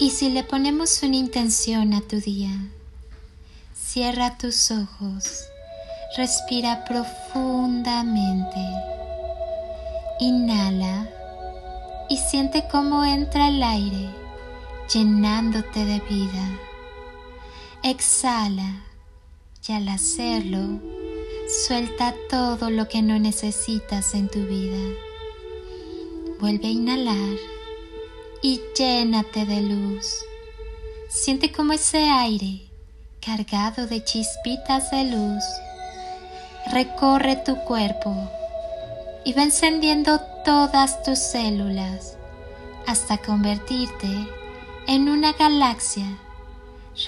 Y 0.00 0.10
si 0.10 0.28
le 0.28 0.42
ponemos 0.42 1.02
una 1.02 1.16
intención 1.16 1.94
a 1.94 2.00
tu 2.00 2.20
día, 2.20 2.50
cierra 3.74 4.36
tus 4.36 4.72
ojos, 4.72 5.44
respira 6.16 6.84
profundamente, 6.84 8.60
inhala 10.18 11.08
y 12.08 12.16
siente 12.18 12.64
cómo 12.70 13.04
entra 13.04 13.48
el 13.48 13.62
aire 13.62 14.10
llenándote 14.92 15.84
de 15.84 16.00
vida. 16.00 16.58
Exhala 17.84 18.82
y 19.66 19.72
al 19.72 19.88
hacerlo, 19.88 20.80
suelta 21.66 22.14
todo 22.28 22.68
lo 22.68 22.88
que 22.88 23.00
no 23.00 23.18
necesitas 23.20 24.14
en 24.14 24.28
tu 24.28 24.40
vida. 24.40 24.80
Vuelve 26.40 26.66
a 26.66 26.70
inhalar 26.70 27.38
y 28.44 28.60
llénate 28.76 29.46
de 29.46 29.62
luz. 29.62 30.06
Siente 31.08 31.50
como 31.50 31.72
ese 31.72 32.10
aire, 32.10 32.60
cargado 33.24 33.86
de 33.86 34.04
chispitas 34.04 34.90
de 34.90 35.04
luz, 35.04 35.42
recorre 36.70 37.36
tu 37.36 37.56
cuerpo 37.64 38.14
y 39.24 39.32
va 39.32 39.44
encendiendo 39.44 40.20
todas 40.44 41.02
tus 41.02 41.18
células 41.18 42.18
hasta 42.86 43.16
convertirte 43.16 44.10
en 44.88 45.08
una 45.08 45.32
galaxia 45.32 46.06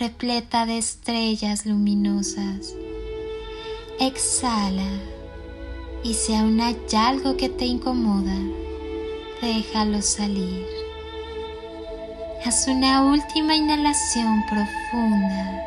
repleta 0.01 0.65
de 0.65 0.79
estrellas 0.79 1.67
luminosas. 1.67 2.73
Exhala 4.01 4.89
y 6.03 6.15
si 6.15 6.35
aún 6.35 6.63
hay 6.63 6.79
algo 6.97 7.37
que 7.37 7.51
te 7.51 7.67
incomoda, 7.67 8.39
déjalo 9.43 10.01
salir. 10.01 10.76
Haz 12.47 12.69
una 12.69 13.03
última 13.03 13.57
inhalación 13.57 14.45
profunda. 14.47 15.65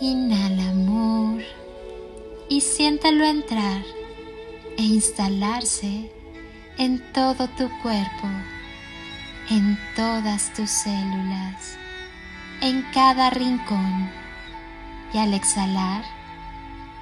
Inhala 0.00 0.70
amor 0.70 1.44
y 2.48 2.60
siéntalo 2.60 3.24
entrar 3.24 3.82
e 4.76 4.82
instalarse 4.82 6.10
en 6.76 6.98
todo 7.12 7.46
tu 7.50 7.70
cuerpo, 7.82 8.26
en 9.48 9.78
todas 9.94 10.52
tus 10.54 10.70
células, 10.70 11.78
en 12.60 12.82
cada 12.92 13.30
rincón. 13.30 14.10
Y 15.12 15.18
al 15.18 15.34
exhalar, 15.34 16.02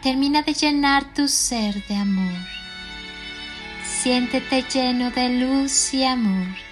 termina 0.02 0.42
de 0.42 0.52
llenar 0.52 1.04
tu 1.14 1.26
ser 1.26 1.82
de 1.86 1.96
amor. 1.96 2.36
Siéntete 3.82 4.62
lleno 4.62 5.10
de 5.10 5.30
luz 5.30 5.94
y 5.94 6.04
amor 6.04 6.71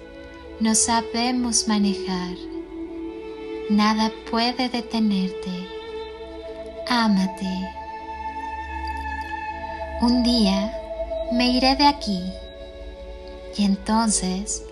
no 0.61 0.75
sabemos 0.75 1.67
manejar. 1.67 2.35
Nada 3.71 4.11
puede 4.29 4.69
detenerte. 4.69 5.49
Ámate. 6.87 7.67
Un 10.01 10.21
día 10.21 10.71
me 11.31 11.49
iré 11.49 11.75
de 11.75 11.87
aquí 11.87 12.21
y 13.57 13.65
entonces 13.65 14.63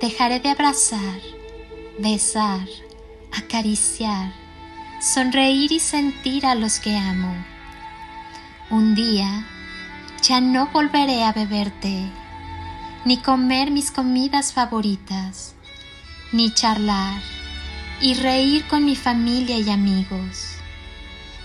dejaré 0.00 0.40
de 0.40 0.50
abrazar, 0.50 1.20
besar, 2.00 2.66
acariciar, 3.30 4.32
sonreír 5.00 5.70
y 5.70 5.78
sentir 5.78 6.46
a 6.46 6.56
los 6.56 6.80
que 6.80 6.96
amo. 6.96 7.32
Un 8.70 8.96
día 8.96 9.46
ya 10.20 10.40
no 10.40 10.66
volveré 10.72 11.22
a 11.22 11.32
beberte 11.32 12.10
ni 13.04 13.18
comer 13.18 13.70
mis 13.70 13.90
comidas 13.90 14.52
favoritas, 14.52 15.54
ni 16.32 16.52
charlar 16.52 17.20
y 18.00 18.14
reír 18.14 18.66
con 18.66 18.84
mi 18.84 18.96
familia 18.96 19.58
y 19.58 19.70
amigos. 19.70 20.56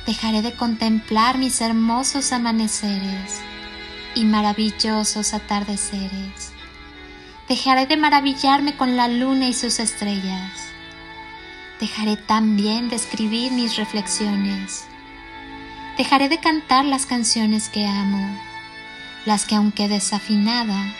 Dejaré 0.06 0.42
de 0.42 0.54
contemplar 0.56 1.38
mis 1.38 1.62
hermosos 1.62 2.34
amaneceres 2.34 3.40
y 4.16 4.26
maravillosos 4.26 5.34
atardeceres. 5.34 6.52
Dejaré 7.48 7.86
de 7.86 7.98
maravillarme 7.98 8.76
con 8.76 8.98
la 8.98 9.08
luna 9.08 9.48
y 9.48 9.54
sus 9.54 9.80
estrellas. 9.80 10.52
Dejaré 11.80 12.18
también 12.18 12.90
de 12.90 12.96
escribir 12.96 13.52
mis 13.52 13.76
reflexiones. 13.76 14.86
Dejaré 15.98 16.30
de 16.30 16.40
cantar 16.40 16.86
las 16.86 17.06
canciones 17.06 17.70
que 17.70 17.86
amo, 17.86 18.38
las 19.26 19.46
que 19.46 19.56
aunque 19.56 19.88
desafinada, 19.88 20.94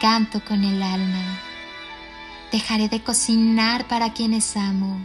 canto 0.00 0.44
con 0.44 0.64
el 0.64 0.82
alma. 0.82 1.38
Dejaré 2.52 2.88
de 2.88 3.02
cocinar 3.02 3.86
para 3.86 4.12
quienes 4.12 4.56
amo. 4.56 4.98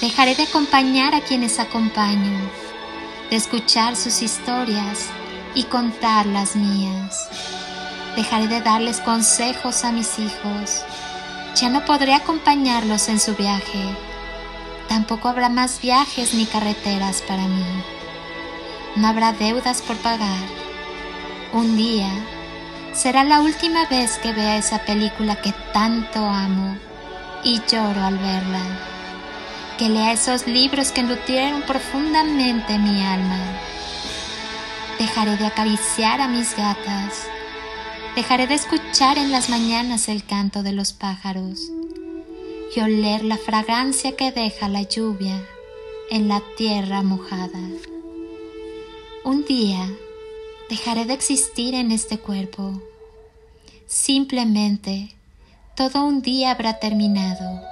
Dejaré 0.00 0.34
de 0.34 0.44
acompañar 0.44 1.14
a 1.14 1.20
quienes 1.20 1.58
acompaño, 1.58 2.38
de 3.30 3.36
escuchar 3.36 3.96
sus 3.96 4.22
historias 4.22 5.06
y 5.54 5.64
contar 5.64 6.26
las 6.26 6.54
mías. 6.54 7.28
Dejaré 8.16 8.48
de 8.48 8.60
darles 8.60 9.00
consejos 9.00 9.84
a 9.84 9.92
mis 9.92 10.18
hijos. 10.18 10.82
Ya 11.56 11.68
no 11.68 11.84
podré 11.84 12.14
acompañarlos 12.14 13.08
en 13.08 13.20
su 13.20 13.34
viaje. 13.34 13.82
Tampoco 14.88 15.28
habrá 15.28 15.48
más 15.48 15.80
viajes 15.80 16.34
ni 16.34 16.46
carreteras 16.46 17.22
para 17.22 17.46
mí. 17.46 17.64
No 18.96 19.08
habrá 19.08 19.32
deudas 19.32 19.82
por 19.82 19.96
pagar. 19.96 20.46
Un 21.52 21.76
día 21.76 22.10
será 22.98 23.22
la 23.22 23.40
última 23.40 23.86
vez 23.86 24.18
que 24.18 24.32
vea 24.32 24.56
esa 24.56 24.80
película 24.80 25.40
que 25.40 25.54
tanto 25.72 26.18
amo 26.18 26.76
y 27.44 27.60
lloro 27.70 28.02
al 28.02 28.18
verla. 28.18 28.60
Que 29.78 29.88
lea 29.88 30.12
esos 30.12 30.48
libros 30.48 30.90
que 30.90 31.04
nutrieron 31.04 31.62
profundamente 31.62 32.76
mi 32.76 33.00
alma. 33.04 33.38
Dejaré 34.98 35.36
de 35.36 35.46
acariciar 35.46 36.20
a 36.20 36.26
mis 36.26 36.56
gatas. 36.56 37.28
Dejaré 38.16 38.48
de 38.48 38.54
escuchar 38.54 39.16
en 39.16 39.30
las 39.30 39.48
mañanas 39.48 40.08
el 40.08 40.24
canto 40.24 40.64
de 40.64 40.72
los 40.72 40.92
pájaros 40.92 41.70
y 42.74 42.80
oler 42.80 43.22
la 43.22 43.36
fragancia 43.36 44.16
que 44.16 44.32
deja 44.32 44.68
la 44.68 44.82
lluvia 44.82 45.40
en 46.10 46.26
la 46.26 46.42
tierra 46.56 47.02
mojada. 47.02 47.60
Un 49.24 49.44
día 49.44 49.88
dejaré 50.68 51.04
de 51.04 51.14
existir 51.14 51.74
en 51.74 51.92
este 51.92 52.18
cuerpo. 52.18 52.87
Simplemente 53.88 55.16
todo 55.74 56.04
un 56.04 56.20
día 56.20 56.50
habrá 56.50 56.78
terminado. 56.78 57.62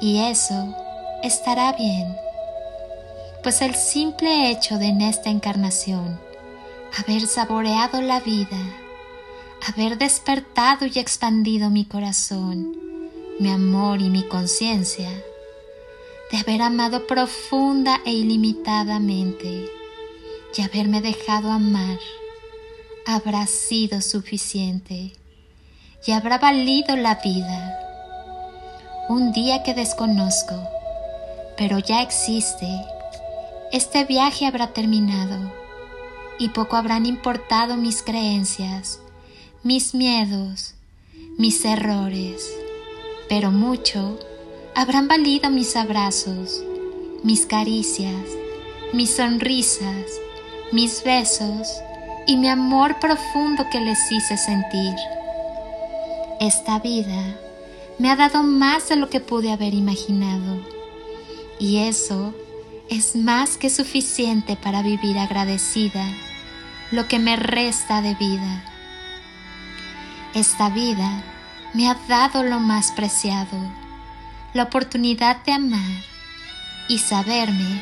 Y 0.00 0.18
eso 0.18 0.76
estará 1.24 1.72
bien, 1.72 2.14
pues 3.42 3.60
el 3.60 3.74
simple 3.74 4.48
hecho 4.48 4.78
de 4.78 4.86
en 4.86 5.00
esta 5.00 5.28
encarnación 5.28 6.20
haber 6.96 7.26
saboreado 7.26 8.00
la 8.00 8.20
vida, 8.20 8.60
haber 9.66 9.98
despertado 9.98 10.86
y 10.86 11.00
expandido 11.00 11.68
mi 11.68 11.84
corazón, 11.84 12.76
mi 13.40 13.50
amor 13.50 14.00
y 14.00 14.10
mi 14.10 14.22
conciencia, 14.22 15.10
de 16.30 16.38
haber 16.38 16.62
amado 16.62 17.08
profunda 17.08 18.00
e 18.04 18.12
ilimitadamente, 18.12 19.68
y 20.56 20.62
haberme 20.62 21.00
dejado 21.00 21.50
amar 21.50 21.98
habrá 23.10 23.46
sido 23.46 24.02
suficiente 24.02 25.12
y 26.06 26.12
habrá 26.12 26.36
valido 26.36 26.94
la 26.94 27.14
vida. 27.14 27.80
Un 29.08 29.32
día 29.32 29.62
que 29.62 29.72
desconozco, 29.72 30.54
pero 31.56 31.78
ya 31.78 32.02
existe, 32.02 32.68
este 33.72 34.04
viaje 34.04 34.44
habrá 34.44 34.74
terminado 34.74 35.50
y 36.38 36.50
poco 36.50 36.76
habrán 36.76 37.06
importado 37.06 37.78
mis 37.78 38.02
creencias, 38.02 39.00
mis 39.62 39.94
miedos, 39.94 40.74
mis 41.38 41.64
errores, 41.64 42.46
pero 43.26 43.50
mucho 43.50 44.18
habrán 44.74 45.08
valido 45.08 45.48
mis 45.48 45.76
abrazos, 45.76 46.62
mis 47.24 47.46
caricias, 47.46 48.26
mis 48.92 49.16
sonrisas, 49.16 50.04
mis 50.72 51.02
besos 51.04 51.80
y 52.28 52.36
mi 52.36 52.50
amor 52.50 53.00
profundo 53.00 53.64
que 53.72 53.80
les 53.80 54.12
hice 54.12 54.36
sentir. 54.36 54.94
Esta 56.40 56.78
vida 56.78 57.34
me 57.98 58.10
ha 58.10 58.16
dado 58.16 58.42
más 58.42 58.90
de 58.90 58.96
lo 58.96 59.08
que 59.08 59.18
pude 59.18 59.50
haber 59.50 59.72
imaginado. 59.72 60.60
Y 61.58 61.78
eso 61.78 62.34
es 62.90 63.16
más 63.16 63.56
que 63.56 63.70
suficiente 63.70 64.56
para 64.56 64.82
vivir 64.82 65.18
agradecida 65.18 66.04
lo 66.90 67.08
que 67.08 67.18
me 67.18 67.34
resta 67.36 68.02
de 68.02 68.14
vida. 68.14 68.62
Esta 70.34 70.68
vida 70.68 71.24
me 71.72 71.88
ha 71.88 71.94
dado 72.08 72.42
lo 72.42 72.60
más 72.60 72.92
preciado, 72.92 73.56
la 74.52 74.64
oportunidad 74.64 75.42
de 75.44 75.52
amar 75.52 76.02
y 76.88 76.98
saberme 76.98 77.80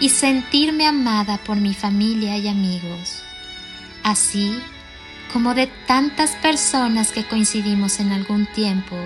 y 0.00 0.10
sentirme 0.10 0.86
amada 0.86 1.38
por 1.38 1.56
mi 1.56 1.72
familia 1.72 2.36
y 2.36 2.46
amigos, 2.48 3.22
así 4.06 4.62
como 5.32 5.52
de 5.52 5.66
tantas 5.88 6.30
personas 6.36 7.10
que 7.10 7.24
coincidimos 7.24 7.98
en 7.98 8.12
algún 8.12 8.46
tiempo 8.46 8.96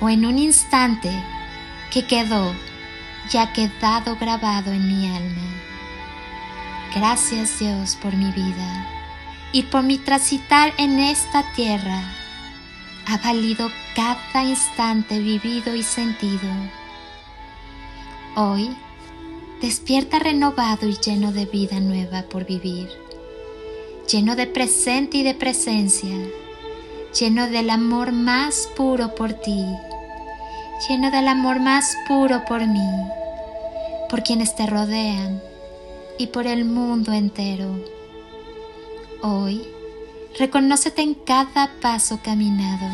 o 0.00 0.08
en 0.08 0.26
un 0.26 0.36
instante 0.36 1.10
que 1.92 2.04
quedó 2.04 2.52
ya 3.30 3.52
quedado 3.52 4.16
grabado 4.16 4.72
en 4.72 4.88
mi 4.88 5.06
alma. 5.14 5.48
Gracias 6.92 7.60
Dios 7.60 7.94
por 7.94 8.16
mi 8.16 8.32
vida 8.32 8.86
y 9.52 9.62
por 9.62 9.84
mi 9.84 9.98
transitar 9.98 10.72
en 10.76 10.98
esta 10.98 11.44
tierra. 11.54 12.02
Ha 13.06 13.18
valido 13.18 13.70
cada 13.94 14.42
instante 14.42 15.20
vivido 15.20 15.76
y 15.76 15.84
sentido. 15.84 16.50
Hoy 18.34 18.76
despierta 19.62 20.18
renovado 20.18 20.88
y 20.88 20.96
lleno 20.96 21.30
de 21.30 21.46
vida 21.46 21.78
nueva 21.78 22.22
por 22.22 22.44
vivir, 22.44 22.88
lleno 24.10 24.36
de 24.36 24.46
presente 24.46 25.18
y 25.18 25.22
de 25.22 25.34
presencia, 25.34 26.16
lleno 27.18 27.46
del 27.48 27.68
amor 27.68 28.12
más 28.12 28.68
puro 28.74 29.14
por 29.14 29.34
ti, 29.34 29.66
lleno 30.88 31.10
del 31.10 31.28
amor 31.28 31.60
más 31.60 31.94
puro 32.06 32.42
por 32.46 32.66
mí, 32.66 32.90
por 34.08 34.22
quienes 34.22 34.56
te 34.56 34.66
rodean 34.66 35.42
y 36.18 36.28
por 36.28 36.46
el 36.46 36.64
mundo 36.64 37.12
entero. 37.12 37.84
Hoy, 39.20 39.62
reconócete 40.38 41.02
en 41.02 41.12
cada 41.12 41.70
paso 41.82 42.20
caminado, 42.22 42.88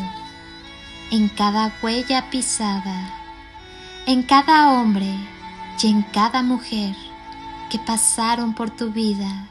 en 1.11 1.29
cada 1.29 1.73
huella 1.81 2.29
pisada, 2.29 3.13
en 4.05 4.21
cada 4.23 4.73
hombre 4.73 5.15
y 5.81 5.87
en 5.87 6.01
cada 6.01 6.43
mujer 6.43 6.93
que 7.69 7.79
pasaron 7.79 8.53
por 8.53 8.69
tu 8.69 8.89
vida 8.91 9.49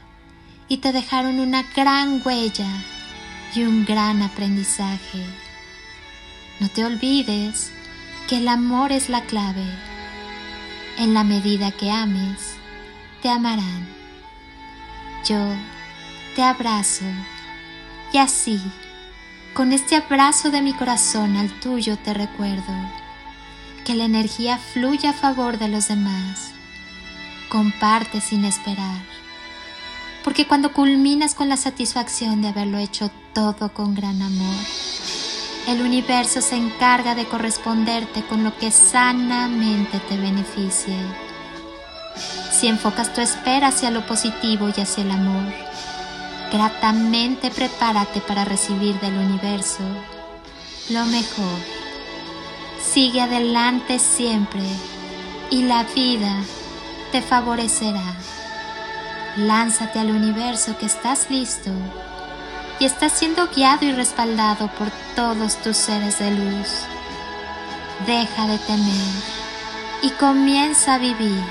y 0.67 0.77
te 0.77 0.91
dejaron 0.91 1.39
una 1.39 1.63
gran 1.75 2.21
huella 2.25 2.67
y 3.53 3.63
un 3.63 3.85
gran 3.85 4.21
aprendizaje. 4.21 5.25
No 6.59 6.69
te 6.69 6.85
olvides 6.85 7.71
que 8.27 8.37
el 8.37 8.47
amor 8.47 8.91
es 8.91 9.09
la 9.09 9.21
clave. 9.21 9.65
En 10.97 11.13
la 11.13 11.23
medida 11.23 11.71
que 11.71 11.91
ames, 11.91 12.55
te 13.21 13.29
amarán. 13.29 13.87
Yo 15.27 15.37
te 16.35 16.43
abrazo 16.43 17.05
y 18.13 18.17
así, 18.17 18.61
con 19.53 19.73
este 19.73 19.95
abrazo 19.95 20.51
de 20.51 20.61
mi 20.61 20.73
corazón 20.73 21.35
al 21.35 21.49
tuyo 21.59 21.97
te 21.97 22.13
recuerdo 22.13 22.73
que 23.85 23.95
la 23.95 24.05
energía 24.05 24.57
fluya 24.57 25.11
a 25.11 25.13
favor 25.13 25.57
de 25.57 25.67
los 25.67 25.87
demás. 25.87 26.51
Comparte 27.49 28.21
sin 28.21 28.45
esperar. 28.45 29.14
Porque 30.25 30.45
cuando 30.45 30.73
culminas 30.73 31.35
con 31.35 31.47
la 31.47 31.55
satisfacción 31.55 32.41
de 32.41 32.49
haberlo 32.49 32.77
hecho 32.77 33.09
todo 33.33 33.71
con 33.73 33.95
gran 33.95 34.21
amor, 34.21 34.55
el 35.69 35.81
universo 35.81 36.41
se 36.41 36.57
encarga 36.57 37.15
de 37.15 37.25
corresponderte 37.25 38.25
con 38.25 38.43
lo 38.43 38.57
que 38.57 38.71
sanamente 38.71 39.99
te 40.09 40.17
beneficie. 40.17 40.97
Si 42.51 42.67
enfocas 42.67 43.13
tu 43.13 43.21
espera 43.21 43.67
hacia 43.67 43.89
lo 43.89 44.05
positivo 44.05 44.67
y 44.75 44.81
hacia 44.81 45.05
el 45.05 45.11
amor, 45.11 45.45
gratamente 46.51 47.51
prepárate 47.51 48.19
para 48.19 48.43
recibir 48.43 48.99
del 48.99 49.15
universo 49.15 49.83
lo 50.89 51.05
mejor 51.05 51.59
Sigue 52.93 53.19
adelante 53.19 53.99
siempre 53.99 54.63
y 55.49 55.63
la 55.63 55.83
vida 55.83 56.43
te 57.11 57.21
favorecerá. 57.21 58.15
Lánzate 59.37 59.99
al 59.99 60.11
universo 60.11 60.77
que 60.77 60.85
estás 60.85 61.29
listo 61.29 61.71
y 62.79 62.85
estás 62.85 63.11
siendo 63.11 63.47
guiado 63.47 63.85
y 63.85 63.91
respaldado 63.91 64.69
por 64.77 64.89
todos 65.15 65.57
tus 65.61 65.77
seres 65.77 66.19
de 66.19 66.31
luz. 66.31 66.83
Deja 68.05 68.47
de 68.47 68.57
temer 68.59 69.13
y 70.01 70.09
comienza 70.11 70.95
a 70.95 70.97
vivir. 70.99 71.43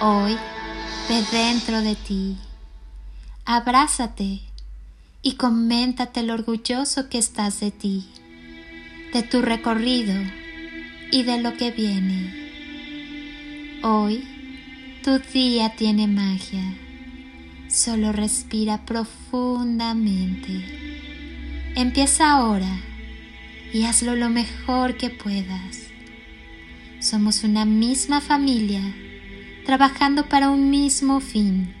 Hoy, 0.00 0.36
ve 1.08 1.24
dentro 1.30 1.80
de 1.80 1.94
ti, 1.94 2.36
abrázate 3.44 4.40
y 5.22 5.34
coméntate 5.34 6.22
lo 6.22 6.34
orgulloso 6.34 7.08
que 7.08 7.18
estás 7.18 7.60
de 7.60 7.70
ti 7.70 8.08
de 9.12 9.22
tu 9.22 9.42
recorrido 9.42 10.14
y 11.10 11.22
de 11.24 11.38
lo 11.38 11.52
que 11.54 11.70
viene. 11.70 12.32
Hoy 13.82 14.24
tu 15.02 15.18
día 15.18 15.74
tiene 15.74 16.06
magia. 16.06 16.62
Solo 17.68 18.12
respira 18.12 18.86
profundamente. 18.86 20.62
Empieza 21.74 22.30
ahora 22.30 22.80
y 23.72 23.82
hazlo 23.84 24.14
lo 24.14 24.28
mejor 24.28 24.96
que 24.96 25.10
puedas. 25.10 25.88
Somos 27.00 27.42
una 27.42 27.64
misma 27.64 28.20
familia 28.20 28.80
trabajando 29.66 30.28
para 30.28 30.50
un 30.50 30.70
mismo 30.70 31.18
fin. 31.18 31.74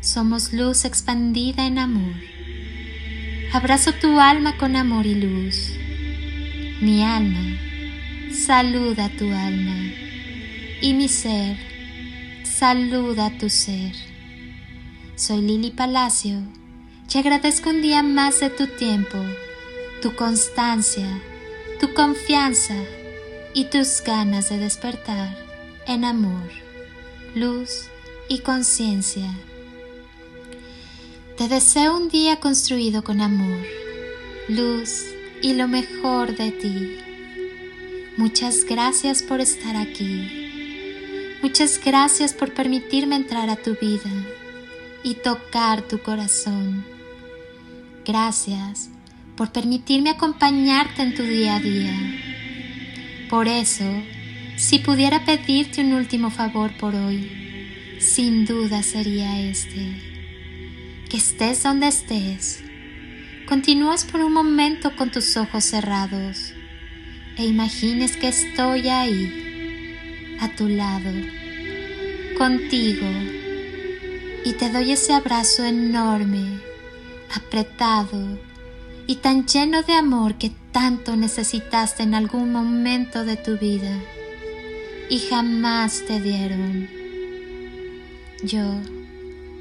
Somos 0.00 0.52
luz 0.52 0.84
expandida 0.84 1.66
en 1.66 1.78
amor. 1.78 2.14
Abrazo 3.52 3.92
tu 3.92 4.18
alma 4.18 4.56
con 4.56 4.74
amor 4.74 5.06
y 5.06 5.14
luz. 5.14 5.72
Mi 6.80 7.04
alma 7.04 7.58
saluda 8.32 9.08
tu 9.08 9.32
alma 9.32 9.76
y 10.80 10.94
mi 10.94 11.08
ser 11.08 11.67
saluda 12.58 13.30
tu 13.38 13.48
ser. 13.48 13.92
Soy 15.14 15.42
Lili 15.42 15.70
Palacio 15.70 16.42
y 17.08 17.18
agradezco 17.18 17.70
un 17.70 17.82
día 17.82 18.02
más 18.02 18.40
de 18.40 18.50
tu 18.50 18.66
tiempo, 18.66 19.16
tu 20.02 20.16
constancia, 20.16 21.06
tu 21.78 21.94
confianza 21.94 22.74
y 23.54 23.66
tus 23.66 24.02
ganas 24.04 24.48
de 24.48 24.58
despertar 24.58 25.38
en 25.86 26.04
amor, 26.04 26.50
luz 27.36 27.84
y 28.28 28.40
conciencia. 28.40 29.32
Te 31.36 31.46
deseo 31.46 31.96
un 31.96 32.08
día 32.08 32.40
construido 32.40 33.04
con 33.04 33.20
amor, 33.20 33.62
luz 34.48 35.04
y 35.42 35.54
lo 35.54 35.68
mejor 35.68 36.36
de 36.36 36.50
ti. 36.50 36.96
Muchas 38.16 38.64
gracias 38.64 39.22
por 39.22 39.40
estar 39.40 39.76
aquí. 39.76 40.47
Muchas 41.42 41.80
gracias 41.84 42.32
por 42.32 42.52
permitirme 42.52 43.16
entrar 43.16 43.48
a 43.48 43.56
tu 43.56 43.76
vida 43.76 44.10
y 45.04 45.14
tocar 45.14 45.82
tu 45.82 45.98
corazón. 45.98 46.84
Gracias 48.04 48.90
por 49.36 49.52
permitirme 49.52 50.10
acompañarte 50.10 51.02
en 51.02 51.14
tu 51.14 51.22
día 51.22 51.56
a 51.56 51.60
día. 51.60 51.94
Por 53.30 53.46
eso, 53.46 53.84
si 54.56 54.80
pudiera 54.80 55.24
pedirte 55.24 55.80
un 55.80 55.92
último 55.92 56.30
favor 56.30 56.76
por 56.76 56.94
hoy, 56.94 57.96
sin 58.00 58.44
duda 58.44 58.82
sería 58.82 59.40
este. 59.40 60.02
Que 61.08 61.18
estés 61.18 61.62
donde 61.62 61.88
estés 61.88 62.64
continúas 63.48 64.04
por 64.04 64.20
un 64.20 64.34
momento 64.34 64.94
con 64.94 65.10
tus 65.10 65.38
ojos 65.38 65.64
cerrados 65.64 66.52
e 67.38 67.46
imagines 67.46 68.18
que 68.18 68.28
estoy 68.28 68.88
ahí, 68.88 69.47
a 70.40 70.48
tu 70.54 70.68
lado, 70.68 71.10
contigo, 72.36 73.06
y 74.44 74.52
te 74.52 74.70
doy 74.70 74.92
ese 74.92 75.12
abrazo 75.12 75.64
enorme, 75.64 76.60
apretado 77.34 78.38
y 79.06 79.16
tan 79.16 79.46
lleno 79.46 79.82
de 79.82 79.94
amor 79.94 80.36
que 80.36 80.52
tanto 80.72 81.16
necesitaste 81.16 82.02
en 82.02 82.14
algún 82.14 82.52
momento 82.52 83.24
de 83.24 83.36
tu 83.36 83.58
vida 83.58 83.98
y 85.08 85.18
jamás 85.18 86.04
te 86.06 86.20
dieron. 86.20 86.88
Yo 88.42 88.64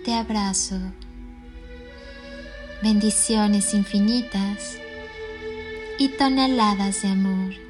te 0.03 0.13
abrazo 0.13 0.79
bendiciones 2.81 3.73
infinitas 3.73 4.77
y 5.97 6.09
toneladas 6.09 7.01
de 7.01 7.07
amor 7.09 7.66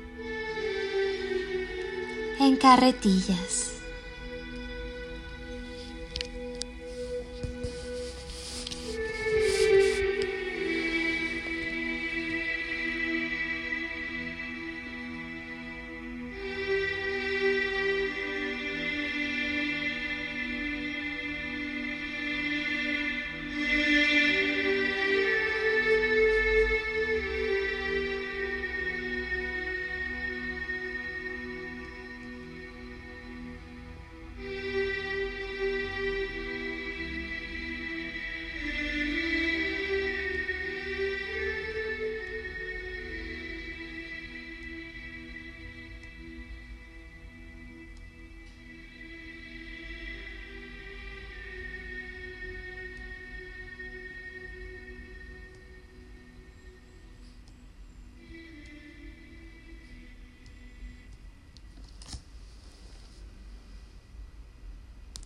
en 2.40 2.58
carretillas. 2.58 3.77